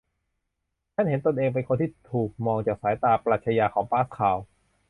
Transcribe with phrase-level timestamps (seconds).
[0.93, 4.37] ฉันเห็นตนเองเป็นคนที่ถูกมองจากสายตาปรัชญาของปาสคาล